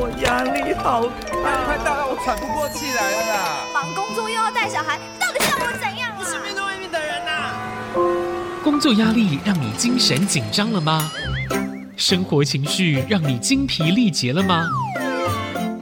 [0.00, 1.02] 我压力好
[1.42, 3.66] 大，快大到我喘不过气来了啦！
[3.74, 6.14] 忙工作又要带小孩，到底像我怎样？
[6.16, 8.62] 我是面对未命的人呐、啊。
[8.62, 11.10] 工作压力让你精神紧张了吗？
[11.96, 14.68] 生活情绪让你精疲力竭了吗？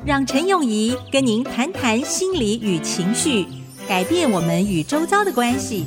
[0.06, 3.46] 让陈永仪跟您谈谈心理与情绪，
[3.86, 5.84] 改变我们与周遭的关系。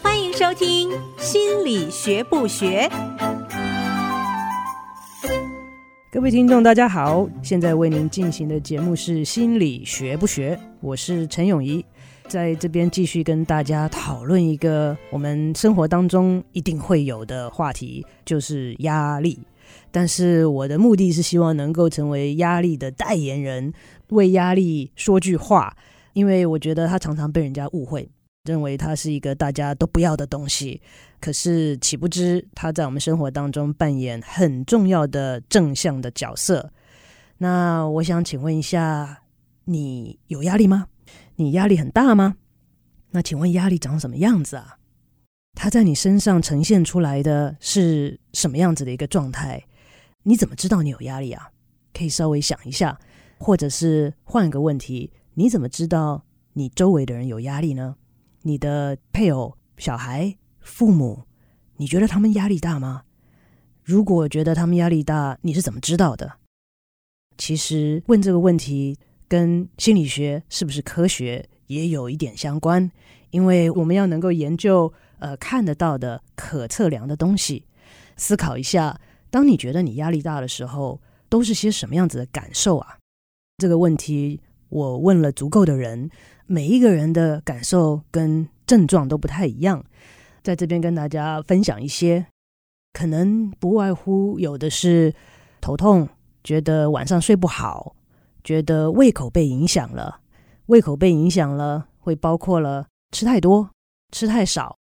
[0.00, 2.88] 欢迎收听《心理学不学》。
[6.12, 11.84] 各位听众，大家好，现在为您进行的节目是《心理学不学》，我是陈永仪。
[12.28, 19.38] 在这边继续跟大家讨论一个我们生活当中一定会有的话题，就是压力。
[19.90, 23.72] 但是我的目的是希望能够成为压力的代言人，
[24.10, 25.76] 为压力说句话，
[26.12, 28.08] 因为我觉得他常常被人家误会，
[28.46, 30.80] 认为他是一个大家都不要的东西。
[31.20, 36.70] 可是岂不知他在我们生活当中扮演很重要的正向的角色。
[37.38, 39.22] 那我想请问一下，
[39.64, 40.86] 你有压力吗？
[41.36, 42.36] 你压力很大吗？
[43.10, 44.78] 那请问压力长什么样子啊？
[45.54, 49.64] 它在你身上呈现出来的是什么样子的一个状态？
[50.22, 51.50] 你怎么知道你有压力啊？
[51.94, 52.98] 可以稍微想一下，
[53.38, 57.96] 或者是换一个问题：你怎么知道你周围的人有压力呢？
[58.46, 61.24] 你的配偶、小孩、父母，
[61.76, 63.02] 你觉得他们压力大吗？
[63.82, 66.38] 如果觉得他们压力大，你是怎么知道的？
[67.36, 68.96] 其实问这个问题。
[69.28, 72.88] 跟心理学是不是科学也有一点相关，
[73.30, 77.64] 因为我们要能够研究呃看得到的可测量的东西，
[78.16, 82.98] 思考一下，当你觉得你压力大的时候，都是些什么样子的感受啊？
[83.58, 86.10] 这个问题我问了足够的人，
[86.46, 89.84] 每一个人的感受跟症状都不太一样，
[90.42, 92.26] 在这边跟大家分享一些，
[92.92, 95.14] 可能不外乎有的是
[95.60, 96.08] 头痛，
[96.42, 97.94] 觉得晚上睡不好。
[98.42, 100.20] 觉得胃口被影响了，
[100.66, 103.70] 胃口被影响了，会包括了吃太多、
[104.12, 104.76] 吃太少；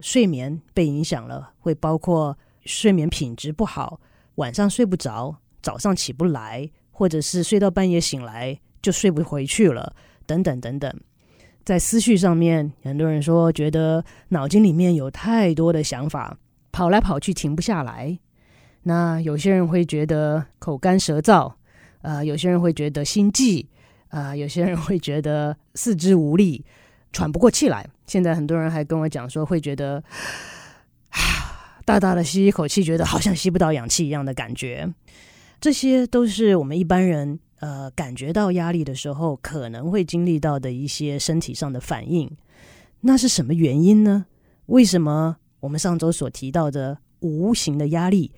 [0.00, 4.00] 睡眠被影响了，会包括睡眠品质不好，
[4.36, 9.92] 晚上睡不着，早上起不来，或者是睡到半夜醒来就睡不回去了，
[10.26, 11.00] 等等等等。
[11.64, 16.38] 在思绪上面，很多人说觉得脑筋里面有太多的想法，
[16.70, 18.16] 跑来跑去停不下来。
[18.84, 21.52] 那有些人会觉得口干舌燥。
[22.02, 23.66] 啊、呃，有些人会觉得心悸，
[24.10, 26.64] 啊、有些人会觉得四肢无力，
[27.10, 27.84] 喘不过气来。
[28.06, 30.00] 现在很多人还跟我讲说，会觉得，
[31.84, 34.88] 大大的吸一口气，觉得好像吸不到氧气一样的感觉。
[35.60, 42.30] 这些都是我们一般人呃感觉到压力的时候可能会经历到的一些身体上的反应。
[43.00, 44.26] 那是什么原因呢？
[44.66, 48.32] 为什么我们上周所提到的无形的压力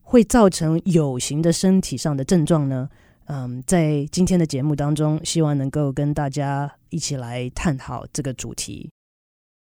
[0.00, 2.88] 会造成有形的身体上的症状呢？
[3.26, 8.90] 嗯，在今天的节目当中，希望能够跟大家一起来探讨这个主题。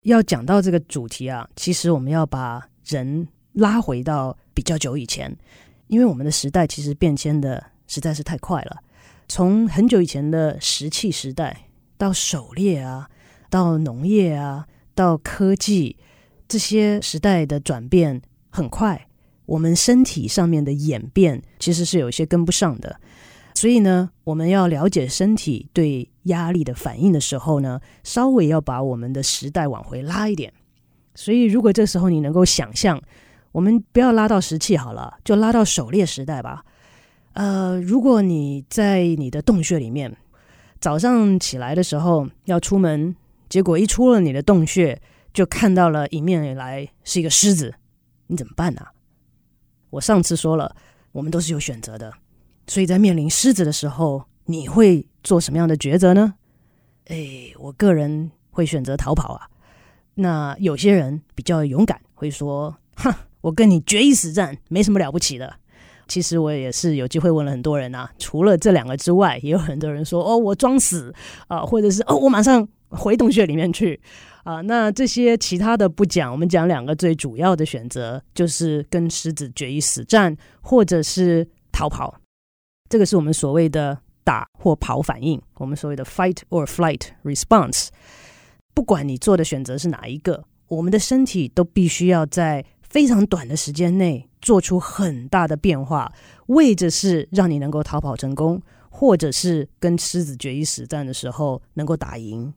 [0.03, 5.35] 要讲到这个主题啊，其实我们要把人拉回到比较久以前，
[5.87, 8.81] 因为我们的时代其实变迁的实在是太快了。
[9.27, 11.67] 从很久以前的石器时代，
[11.97, 13.09] 到狩猎啊，
[13.49, 15.97] 到农业啊，到科技，
[16.47, 19.07] 这些时代的转变很快，
[19.45, 22.99] 我们身体上面的演变其实是有些跟不上的。
[23.53, 30.51] 所以呢，我们要了解身体对压力的反应的时候呢，稍微要把我们的时代往回拉一点。
[31.13, 33.01] 所以，如果这时候你能够想象，
[33.51, 36.63] 我们不要拉到石器好了，就拉到狩猎时代吧。
[37.33, 40.15] 呃，如果你在你的洞穴里面，
[40.79, 43.15] 早上起来的时候要出门，
[43.47, 45.01] 结果一出了你的洞穴，
[45.33, 47.73] 就看到了迎面而来是一个狮子，
[48.27, 48.81] 你怎么办呢？
[49.91, 50.75] 我上次说了，
[51.13, 52.13] 我们都是有选择的。
[52.67, 56.33] 所以在面临狮子的时候，你会做什么样的抉择呢？
[57.05, 59.47] 诶，我个人会选择逃跑啊。
[60.15, 65.55] 那有些人比较勇敢，会说：“哼，我跟你决一死战，没什么了不起的。”
[66.11, 71.15] 其实我也是有机会问了很多人啊，除了这两个之外，也有很多人说：“哦，我装死
[71.47, 73.97] 啊，或者是哦，我马上回洞穴里面去
[74.43, 82.13] 啊。”那这些其他的不讲，我们讲两个最主要的选择，就是跟狮子决一死战，或者是逃跑。
[82.89, 87.87] 这个是我们所谓的打或跑反应，我们所谓的 fight or flight response。
[88.73, 96.11] 不管你做的选择是哪一个，我们的身体都必须要在非常短的时间内做出很大的变化，
[96.47, 102.53] 为的是让你能够逃跑成功，或者是跟狮子决一死战的时候能够打赢。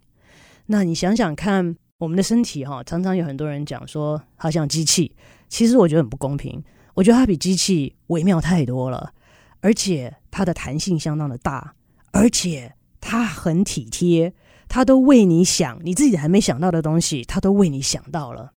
[0.67, 5.15] 那你想想看，我们的身体哈，常常有很多人讲说它像机器，
[5.49, 6.63] 其实我觉得很不公平，
[6.95, 9.13] 我觉得它比机器微妙太多了。
[9.61, 11.75] 而且它的弹性相当的大，
[12.13, 14.35] 而且它很体贴，
[14.69, 18.53] 它都为你想，你自己还没想到的东西，它都为你想到了。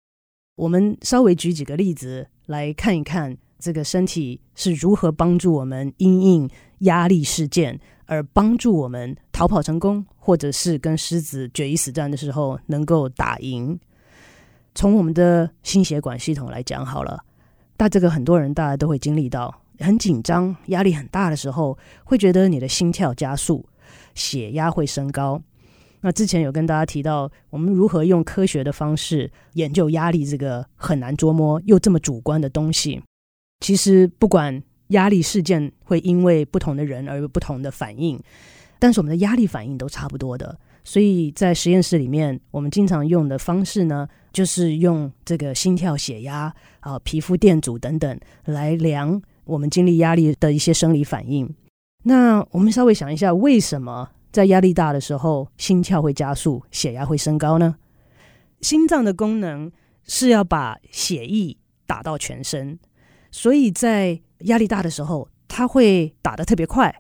[0.57, 6.51] 我们稍微举几个例子来看一看，这个身体是如何帮助我们因应
[6.81, 13.79] 压力事件，而帮助我们逃跑成功，或者是跟狮子决一死战的时候能够打赢。
[14.75, 17.23] 从我们的心血管系统来讲好了，
[17.77, 23.67] 大这个很多人大家都会经历到，很紧张、压力很大的时候，会觉得你的心跳加速，
[24.15, 25.41] 血压会升高。
[26.07, 33.03] 那之前有跟大家提到，我们如何用科学的方式研究压力这个很难捉摸又这么主观的东西。
[33.59, 38.23] 其实不管压力事件会因为不同的人而有不同的反应，
[38.79, 40.57] 但是我们的压力反应都差不多的。
[40.85, 51.53] 所以在实验室里面，我们经常用的方式呢，就是用这个心跳、血压啊、皮肤电阻等等来量我们经历压力的一些生理反应。
[52.05, 54.11] 那我们稍微想一下，为什么？
[54.37, 57.77] 在压力大的时候，心跳会加速，血压会升高呢？
[58.61, 59.73] 心脏的功能
[60.05, 61.57] 是要把血液
[61.87, 62.79] 打到全身，
[63.31, 66.95] 所以在压力大的时候，它会打得特别快。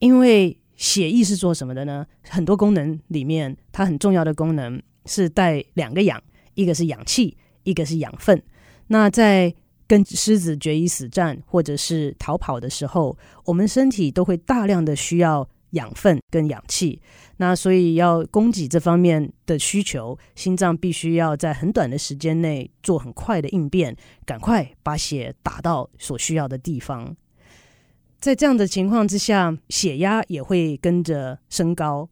[0.00, 2.04] 因为血液是做什么的呢？
[2.28, 8.42] 很多功能里面，它很重要的功能是带两个氧，一个是氧气，一个是养分。
[8.88, 9.54] 那在
[9.86, 15.48] 跟狮子决一死战或者是逃跑的时候，我们身体都会大量的需要。
[15.70, 17.00] 养分跟氧气，
[17.38, 27.14] 那所以要供给这方面的需求，心脏必须要在很短的时间内做很快的应变，赶快把血打到所需要的地方。
[28.18, 32.08] 在这样的情况之下，血压也会跟着升高。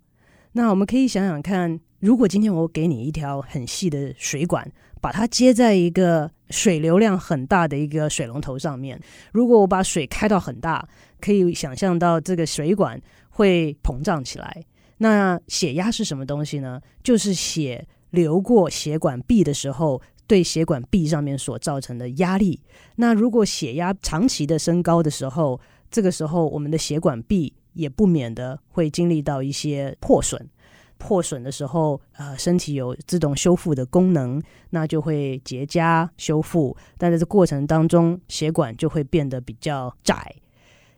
[0.52, 4.70] 那我们可以想想看，如果今天我给你一条很细的水管，
[5.00, 9.00] 把它接在一个水流量很大的一个水龙头上面，
[9.32, 10.86] 如果我把水开到很大，
[11.20, 13.00] 可以想象到这个水管。
[13.34, 14.64] 会膨胀起来。
[14.98, 16.80] 那血压是什么东西呢？
[17.02, 22.60] 就是血流过血管壁的时候，对血管壁上面所造成的压力。
[22.96, 25.60] 那如果血压长期的升高的时候，
[25.90, 30.48] 这个时候我们的血管壁也不免的会经历到一些破损。
[30.96, 34.40] 破损的时候，呃，身体有自动修复的功能，
[34.70, 36.74] 那就会结痂修复。
[36.96, 40.34] 但在这过程当中，血管就会变得比较窄。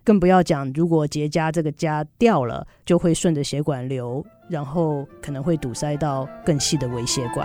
[0.06, 7.44] 更不要讲，如果结痂这个痂掉了，就会顺着血管流，然后可能会堵塞到更细的微血管。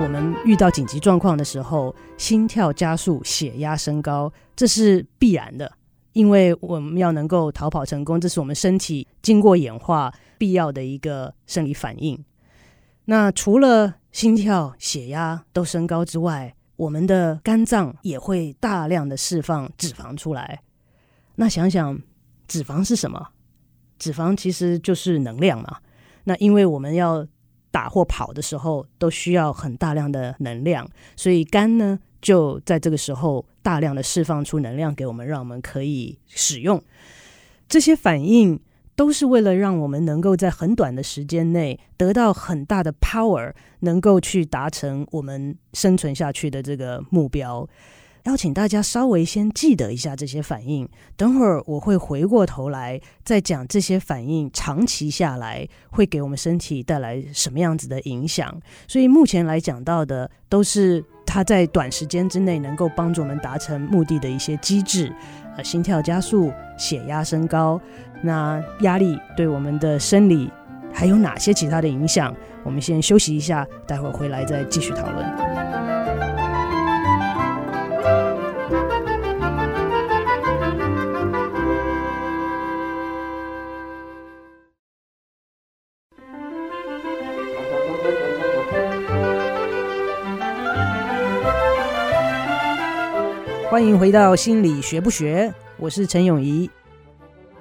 [0.00, 5.72] 我们遇到紧急状况的时候，心跳加速、血压升高，这是必然的，
[6.12, 12.18] 因为我们要能够逃跑成功，这是我们身体经过演化必要的一个生理反应。
[13.04, 20.62] 那除了心跳、血压都升高之外，我们的肝脏也会大量的释放脂肪出来。
[21.34, 22.00] 那想想，
[22.48, 23.28] 脂肪是什么？
[23.98, 25.76] 脂肪其实就是能量嘛。
[26.24, 27.26] 那因为我们要
[27.70, 36.82] 打或跑的时候，都需要很大量的能量，所以肝呢就在这个时候大量的释放出能量给我们，让我们可以使用
[37.68, 38.58] 这些反应。
[39.00, 47.66] 都是为了让我们能够在很短的时间内得到很大的 power，能够去达成我们生存下去的这个目标。
[48.24, 50.86] 邀请大家稍微先记得一下这些反应，
[51.16, 58.54] 等会儿我会回过头来再讲这些反应长期下来会给我们身体带来什么样子的影响。
[58.86, 65.12] 所以目前来讲到的都是它在短时间之内能够帮助我们达成目的的一些机制，
[65.56, 67.80] 呃，心跳加速、血压升高。
[68.20, 70.50] 那压力对我们的生理
[70.92, 72.34] 还有哪些其他的影响？
[72.64, 75.49] 我们先休息一下，待会儿回来再继续讨论。
[93.80, 96.68] 欢迎回到心理学不学，我是陈永仪。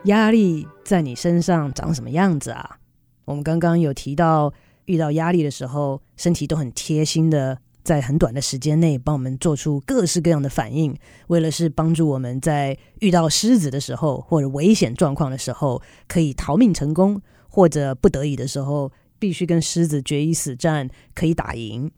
[0.04, 2.78] 压力在你身上长什么样子啊？
[3.24, 10.94] 我们刚刚有提到，遇到压力的时候，身体都很贴心的，在很短的时间内帮我们做出各式各样的反应，
[11.28, 21.90] 为了是帮助我们在遇到狮子的时候或者危险状况的时候可以逃命成功，或者不得已的时候必须跟狮子决一死战可以打赢。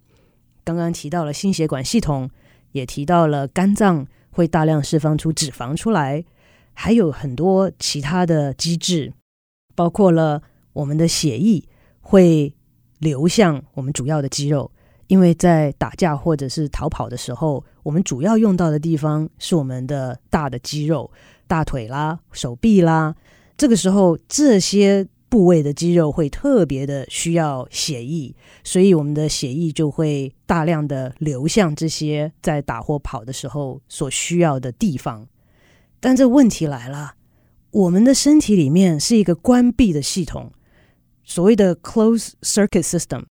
[0.64, 2.30] 刚刚提到了心血管系统，
[2.72, 6.24] 也提到了肝脏会大量释放出脂肪出来。
[6.74, 9.14] 还有很多其他的机制，
[9.76, 10.42] 包括了
[10.74, 11.64] 我们的血液
[12.00, 12.56] 会
[13.00, 14.72] 流向我们主要的肌肉，
[15.08, 21.12] 因为在打架或者是逃跑的时候，我们主要用到的地方是我们的大的肌肉，
[21.46, 23.14] 大腿啦、手臂啦。
[23.58, 28.36] 这个时候，这些部位的肌肉会特别的需要血液，
[28.66, 35.26] 所以我们的血液就会大量的流向这些在打或跑的时候所需要的地方。
[36.02, 37.14] 但这问题来了，
[37.72, 40.52] 我们的身体里面是一个关闭的系统，
[41.24, 43.24] 所谓的 closed circuit system。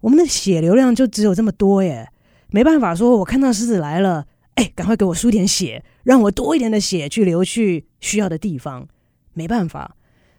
[0.00, 2.10] 我们的血流量就只有这么多耶，
[2.48, 8.86] 没办法说，我看到狮子来了，哎，赶快给我输点血，让我多一点的血去流去需要的地方，
[9.32, 9.95] 没办法，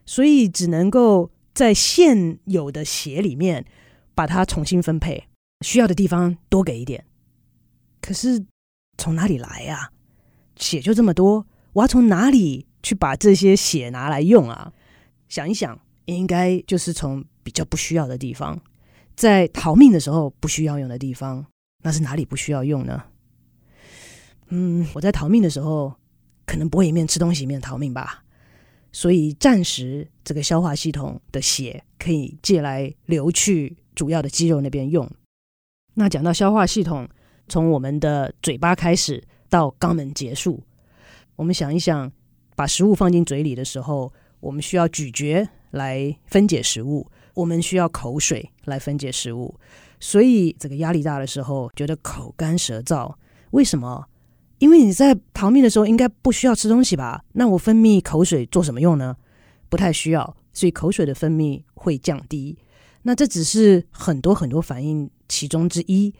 [0.07, 3.63] 所以只能够在现有的血里面
[4.15, 5.27] 把它重新分配，
[5.61, 7.05] 需要的地方多给一点。
[8.01, 8.43] 可是
[8.97, 9.91] 从哪里来呀？
[10.55, 14.73] 血就这么多，我要从哪里去把这些血拿来用啊？
[15.29, 18.59] 想一想，应该就是从比较不需要的地方。
[19.15, 21.45] 在逃命的时候不需要用的地方，
[21.83, 23.03] 那是哪里不需要用呢？
[24.47, 25.93] 嗯，我在逃命的时候，
[26.45, 28.23] 可能不会一面吃东西一面逃命吧，
[28.97, 35.07] 所以暂时这个消化系统的血可以借来流去主要的肌肉那边用。
[35.93, 37.07] 那讲到消化系统，
[37.47, 40.63] 从我们的嘴巴开始到肛门结束，
[41.35, 42.11] 我们想一想，
[42.55, 47.07] 把食物放进嘴里的时候，我们需要咀嚼来分解食物。
[47.35, 49.59] 我们需要口水来分解食物，
[49.99, 53.13] 所以这个压力大的时候觉得口干舌燥。
[53.51, 54.07] 为什么？
[54.59, 57.23] 因为你在逃命的时候应该不需要吃东西吧？
[57.33, 59.15] 那我分泌口水做什么用呢？
[59.69, 62.57] 不太需要，所以口水的分泌会降低。
[63.03, 66.13] 那这只是很多很多反应其中之一。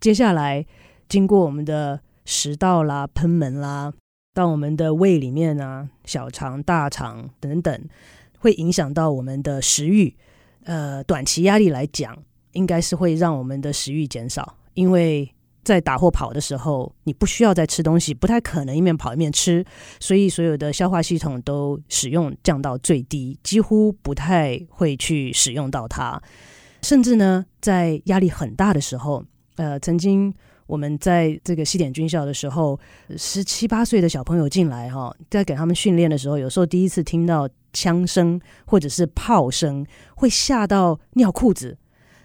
[0.00, 0.64] 接下来
[1.08, 3.92] 经过我们的食道啦、喷门啦，
[4.32, 7.88] 到我们的胃里面啊、小肠、大肠等等，
[8.38, 10.14] 会影响到我们的食欲。
[10.64, 12.16] 呃，短期压力来讲，
[12.52, 19.64] 应该是会让我们的食欲减少，因为在打或跑的时候，你不需要再吃东西，不太可能一面跑一面吃，
[20.00, 26.20] 所以所有的消化系统都使用降到最低，几乎不太会去使用到它。
[26.82, 29.24] 甚至呢，在压力很大的时候，
[29.56, 30.32] 呃，曾经
[30.66, 32.78] 我们在这个西点军校的时候，
[33.16, 37.48] 十七八岁的小朋友进来哈、在给他们训练的时候，有时候第一次听到。
[37.74, 39.82] 枪声或者是炮声
[40.14, 41.78] 会吓到尿裤子，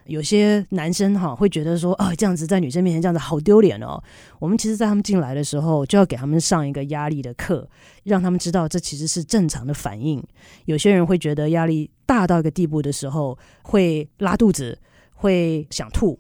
[0.08, 4.02] 有些男生哈会觉得说啊，这样子在女生面前这样子好丢脸哦。
[4.40, 7.70] 我们其实，在他们进来的时候就要给他们上一个压力的课，
[8.04, 10.24] 让他们知道这其实是正常的反应。
[10.66, 14.80] 有些人会觉得压力大到一个地步的时候会拉肚子，
[15.14, 16.20] 会想吐，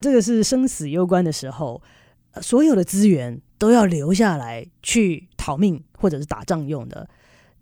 [0.00, 1.82] 这个是生死攸关的时候，
[2.40, 7.08] 所有的资源都要留下来去逃命或者是打仗用的。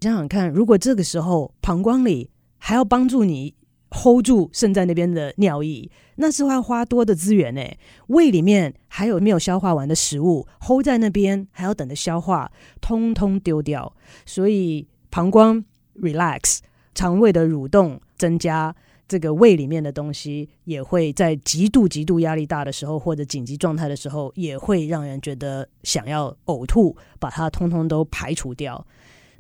[0.01, 3.55] 想想看，如果这个时候膀胱里还要帮助你
[3.93, 7.63] hold 住肾在那边的尿液，那是会花多的资源呢？
[8.09, 13.95] 胃里面还有没有消化完的食物 hold 在那边，还要等着消化，通通丢掉。
[14.27, 15.65] 所以膀胱
[16.01, 16.59] relax，
[16.95, 18.75] 肠胃的蠕动增加，
[19.07, 28.87] 这个胃里面的东西也会在极度极度压力大的时候，或者紧急状态的时候，也会让人觉得想要呕吐，把它通通都排除掉。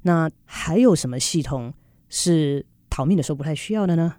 [0.03, 1.73] 那还有什么系统
[2.09, 4.17] 是逃命的时候不太需要的呢？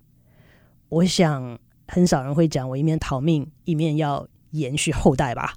[0.94, 1.58] 我想
[1.88, 5.54] 很少人会讲，我一面逃命一面要延续后代吧。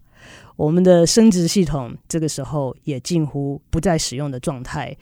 [0.56, 4.96] 我们的生殖系统这个时候也近乎不再使用的状态。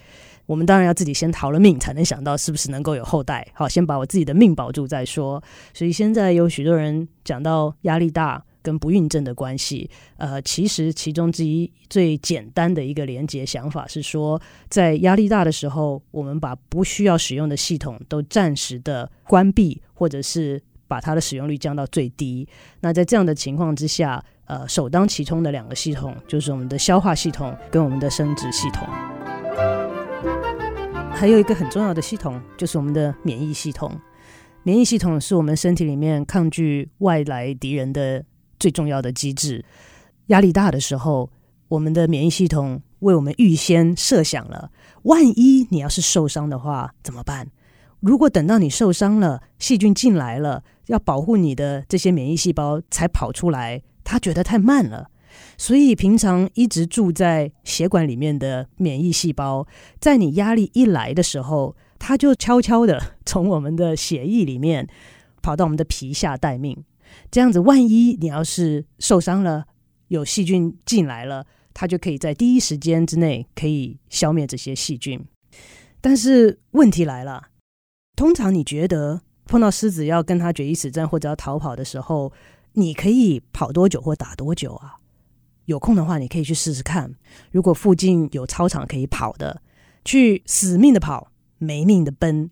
[0.47, 3.47] 我们当然要自己先逃了命，才能想到是不是能够有后代。
[3.55, 5.43] 好，先把我自己的命保住再说。
[5.73, 8.45] 所以现在有许多人讲到压力大。
[8.65, 14.41] 跟不孕症的关系，呃，其实其中之一最简单的一个连接想法是说，
[14.71, 22.49] 在压力大的时候，我们把不需要使用的系统都暂时的关闭，或者是把它的使用率降到最低。
[22.81, 28.89] 那在这样的情况之下，呃，首当其冲的两个系统就是我们的消化系统跟我们的生殖系统。
[31.13, 33.93] 还有一个很重要的系统就是我们的免疫系统。
[34.63, 38.25] 免疫系统是我们身体里面抗拒外来敌人的。
[38.65, 39.63] 最重要的机制，
[40.29, 41.29] 压力大的时候，
[41.69, 44.71] 我们的免疫系统为我们预先设想了，
[45.03, 47.49] 万一你要是受伤的话怎么办？
[48.01, 55.11] 如果等到你受伤了，细菌进来了，要保护你的这些免疫细胞才跑出来，他觉得太慢了。
[55.59, 59.67] 所以平常一直住在血管里面的免疫细胞，
[60.01, 64.89] 在你压力一来的时候，它就悄悄的 从我们的血液里面
[65.43, 66.83] 跑到我们的皮下待命。
[67.31, 69.67] 这样子，万一你要是受伤了，
[70.09, 75.25] 有细菌进来了，它就可以在第一时间之内可以消灭这些细菌。
[76.01, 77.49] 但是问题来了，
[78.17, 82.33] 通常你觉得碰到狮子要跟他决一死战或者要逃跑的时候，
[82.75, 84.97] 你可以跑多久或打多久啊？
[85.65, 87.15] 有空的话，你可以去试试看。
[87.51, 89.63] 如果附近有操场可以跑的，
[90.05, 92.51] 去死命的跑，没命的奔，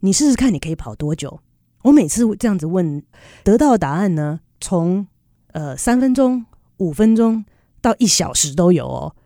[0.00, 1.40] 你试试看，你可以跑多久？
[1.84, 3.02] 我每次这样子问，
[3.42, 5.06] 得到的答案呢，从
[5.52, 6.44] 呃三分钟、
[6.78, 7.44] 五分钟
[7.80, 9.16] 到一小时都有哦。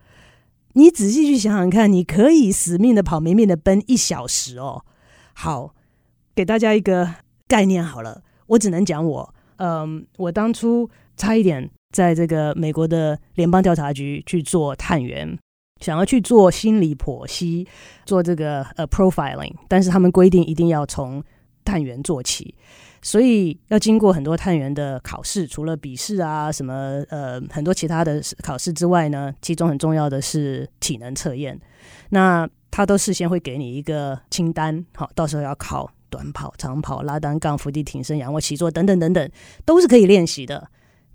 [0.73, 4.85] 你仔细去想想看，你可以死命的跑，没命的奔一小时哦。
[5.33, 5.73] 好，
[6.35, 7.15] 给大家一个
[7.47, 11.69] 概念好了，我只能讲我，嗯，我当初差一点。
[11.91, 15.35] 在这个美国的联邦调查局去做探员，
[15.81, 17.67] 想要去做心理剖析，
[18.05, 21.23] 做这个呃 profiling，但是他们规定一定要从
[21.69, 22.55] 探员做起，
[23.01, 31.59] 所以要经过很多探员的考试，除了笔试啊什么呃很多其他的考试之外呢，其中很重要的是体能测验。
[32.09, 39.31] 那他都事先会给你一个清单，好，到时候要考短跑、长跑、拉单杠、伏地挺身、仰卧起坐等等等等，
[39.63, 40.69] 都是可以练习的。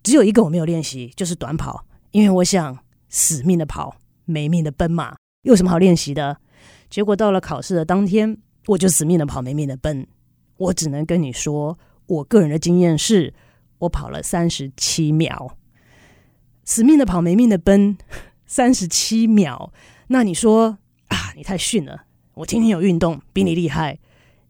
[0.04, 6.36] 只有一个我没有练习，就是短跑，因为我想死命的跑，没命的奔嘛，有什么好练习的？
[6.90, 10.06] 结果到了考试的当天，我就死命的跑，没命的奔。
[10.56, 13.34] 我只能跟你说，我个人的经验是，
[13.78, 15.56] 我跑了三十七秒，
[16.64, 17.96] 死命的跑，没命的奔，
[18.46, 19.72] 三十七秒。
[20.08, 23.98] 那你说啊，你太逊了，我天天有运动，比你厉害。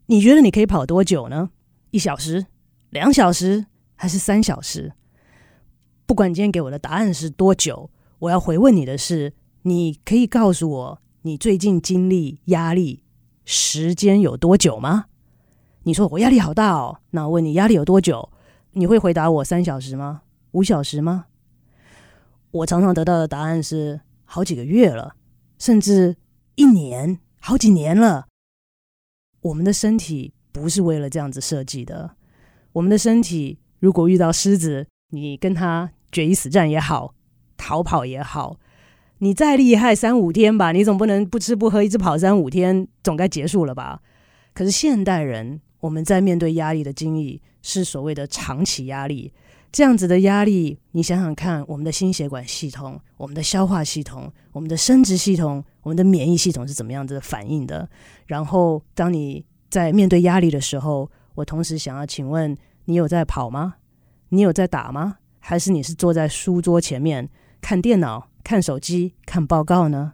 [0.07, 1.49] 你觉得你可以跑多久呢？
[1.91, 2.45] 一小时、
[2.91, 4.93] 两小时，还是三小时？
[6.05, 9.33] 不管今天给我的答案是多久，我要回问你的是：
[9.63, 13.01] 你可以告诉我你最近经历压力
[13.45, 15.05] 时间有多久吗？
[15.87, 18.31] 你说我压力好大哦，那我问你压力有多久？
[18.71, 20.23] 你会回答我三小时吗？
[20.53, 21.27] 五小时吗？
[22.49, 25.15] 我常常得到的答案是好几个月了，
[25.59, 26.15] 甚至
[26.55, 28.25] 一年、好几年了。
[29.41, 32.15] 我们的身体不是为了这样子设计的。
[32.73, 37.13] 我们的身体如果遇到狮子，你跟他决一死战也好，
[37.57, 38.57] 逃跑也好，
[39.19, 44.01] 你再厉害三五天吧，你总不能不吃不喝一直跑三五天，总该结束了吧？
[44.55, 49.31] 可是现代人，我们在面对压力的经历是所谓的长期压力，
[49.71, 57.87] 这样子的压力，你想想看，我们的心血管系统、我们的消化系统、我们的生殖系统、我们的免疫系统是怎么样子的反应的？
[58.25, 63.75] 然后，当你在面对压力的时候，我同时想要请问，你有在跑吗？
[64.29, 65.17] 你有在打吗？
[65.39, 67.29] 还是你是坐在书桌前面
[67.61, 70.13] 看电脑、看手机、看报告呢？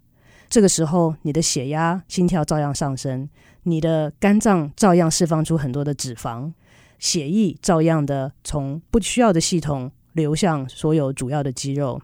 [0.49, 3.29] 这个时候，你的血压、心跳照样上升，
[3.63, 6.51] 你的肝脏照样释放出很多的脂肪，
[6.99, 12.01] 血液照样的从不需要的系统流向所有主要的肌肉，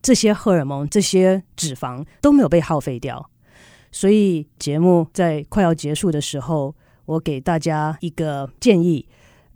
[0.00, 3.30] 这些荷尔蒙、这些脂肪都没有被耗费掉。
[3.90, 6.74] 所以，节目在快要结束的时候，
[7.06, 9.08] 我给大家一个建议。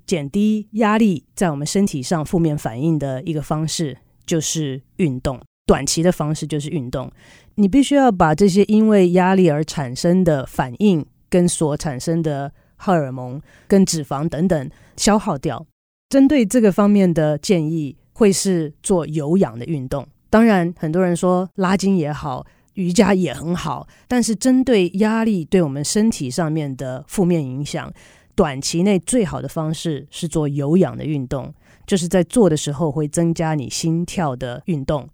[0.07, 5.41] 减低压力在我们身体上负面反应的一个方式就是运动。
[5.67, 7.13] 短期的方式就是运动。
[7.55, 15.65] 你必须要把这些因为压力而产生的反应跟所产生的荷尔蒙跟脂肪等等消耗掉。
[16.11, 20.07] 针对这个方面的建议会是做有氧的运动。
[20.29, 27.93] 当然，很多人说拉筋也好，瑜伽也很好，但是针对压力对我们身体上面的负面影响。
[28.37, 31.53] 短期内最好的方式是做有氧的运动，
[31.87, 35.07] 就是在做的时候会增加你心跳的运动，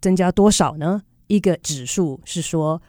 [0.00, 1.02] 增加多少呢？
[1.26, 2.80] 一个指数是说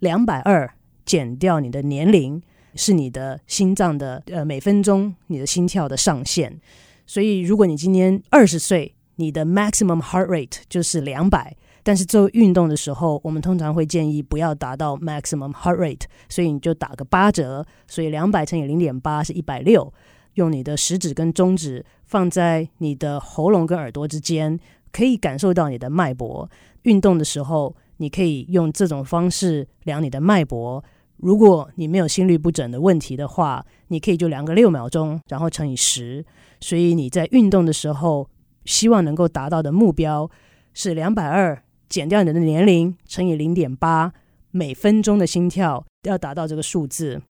[0.00, 0.70] 两百二
[1.08, 2.40] 减掉你的年龄，
[2.74, 6.60] 是你的心脏的呃每分钟你的心跳的上限。
[7.06, 11.56] 所以如果你今年二十岁，你的 maximum heart rate 就是两百。
[11.82, 19.90] 但是做运动的时候，我们通常会建议不要达到 maximum heart rate，所以你就打个八折，所以两百乘以零点八是一百六。
[20.34, 24.60] 用你的食指跟中指放在你的喉咙跟耳朵之间，
[24.92, 26.48] 可以感受到你的脉搏。
[26.82, 30.84] 运动的时候，你可以用这种方式量你的脉搏。
[31.18, 36.24] 如果你没有心律不整的问题的话，你可以就量个六秒钟，然后乘以十。
[36.60, 38.28] 所以你在运动的时候，
[38.64, 40.30] 希望能够达到的目标
[40.74, 41.62] 是两百二。
[41.88, 44.12] 减掉你的年龄乘以零点八，
[44.50, 47.22] 每分钟的心跳要达到这个数字，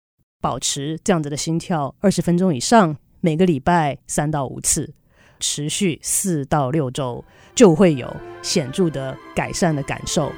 [0.41, 4.95] 保持这样子的心跳二十分钟以上，每个礼拜三到五次，
[5.39, 7.23] 持续四到六周，
[7.55, 10.33] 就会有显著的改善的感受。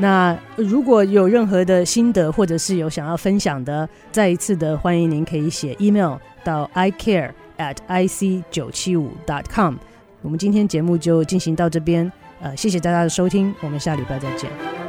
[0.00, 9.76] 那如果有任何的心得，或者是有想要分享的，再一次的欢迎您可以写 email 到 i care at i c 九七五 dot com。
[10.22, 12.10] 我们今天节目就进行到这边，
[12.40, 14.79] 呃，谢谢大家的收听，我们下礼拜再见。